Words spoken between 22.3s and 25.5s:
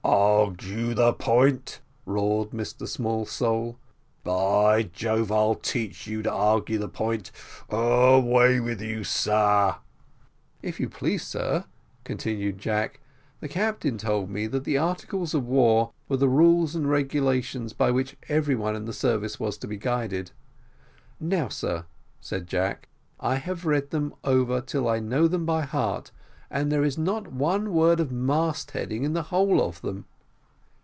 Jack, "I have read them over till I know them